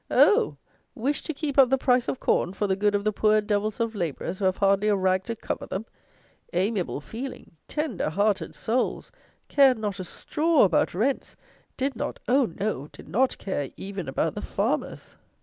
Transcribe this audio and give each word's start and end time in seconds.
Oh! 0.09 0.57
wished 0.95 1.27
to 1.27 1.33
keep 1.35 1.59
up 1.59 1.69
the 1.69 1.77
price 1.77 2.07
of 2.07 2.19
corn 2.19 2.53
for 2.53 2.65
the 2.65 2.75
good 2.75 2.95
of 2.95 3.03
the 3.03 3.11
"poor 3.11 3.39
devils 3.39 3.79
of 3.79 3.93
labourers 3.93 4.39
who 4.39 4.45
have 4.45 4.57
hardly 4.57 4.87
a 4.87 4.95
rag 4.95 5.25
to 5.25 5.35
cover 5.35 5.67
them!" 5.67 5.85
Amiable 6.53 6.99
feeling, 7.01 7.51
tender 7.67 8.09
hearted 8.09 8.55
souls! 8.55 9.11
Cared 9.47 9.77
not 9.77 9.99
a 9.99 10.03
straw 10.03 10.63
about 10.63 10.95
rents! 10.95 11.35
Did 11.77 11.95
not; 11.95 12.19
oh 12.27 12.47
no! 12.59 12.87
did 12.87 13.07
not 13.09 13.37
care 13.37 13.69
even 13.77 14.07
about 14.09 14.33
the 14.33 14.41
farmers! 14.41 15.17